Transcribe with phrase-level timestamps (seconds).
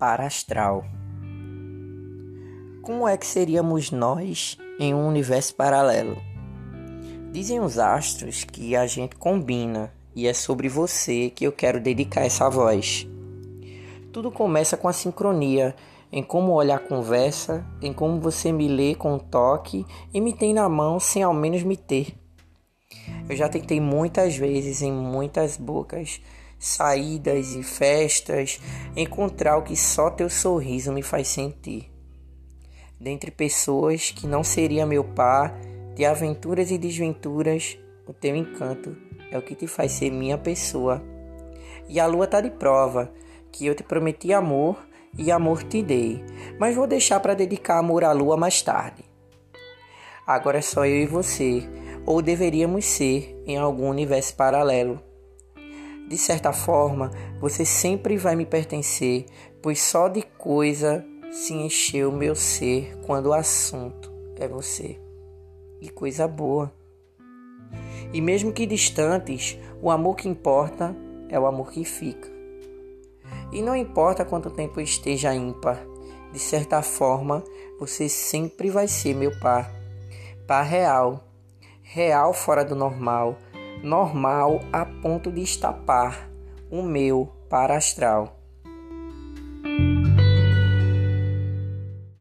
[0.00, 0.82] Parastral.
[2.80, 6.16] Como é que seríamos nós em um universo paralelo?
[7.30, 12.22] Dizem os astros que a gente combina e é sobre você que eu quero dedicar
[12.22, 13.06] essa voz.
[14.10, 15.76] Tudo começa com a sincronia
[16.10, 20.32] em como olhar a conversa, em como você me lê com um toque e me
[20.32, 22.14] tem na mão sem ao menos me ter.
[23.28, 26.22] Eu já tentei muitas vezes em muitas bocas
[26.60, 28.60] saídas e festas,
[28.94, 31.90] encontrar o que só teu sorriso me faz sentir.
[33.00, 35.58] Dentre pessoas que não seria meu par,
[35.94, 38.94] de aventuras e desventuras, o teu encanto
[39.30, 41.02] é o que te faz ser minha pessoa.
[41.88, 43.10] E a lua tá de prova
[43.50, 44.76] que eu te prometi amor
[45.16, 46.22] e amor te dei,
[46.58, 49.02] mas vou deixar para dedicar amor à lua mais tarde.
[50.26, 51.68] Agora é só eu e você,
[52.04, 55.09] ou deveríamos ser em algum universo paralelo.
[56.10, 59.26] De certa forma, você sempre vai me pertencer,
[59.62, 64.98] pois só de coisa se encheu meu ser quando o assunto é você.
[65.80, 66.72] E coisa boa.
[68.12, 70.96] E mesmo que distantes, o amor que importa
[71.28, 72.28] é o amor que fica.
[73.52, 75.80] E não importa quanto tempo esteja ímpar,
[76.32, 77.44] de certa forma,
[77.78, 79.72] você sempre vai ser meu par.
[80.44, 81.24] Par real.
[81.82, 83.38] Real fora do normal
[83.82, 86.30] normal a ponto de estapar
[86.70, 88.39] o meu para astral.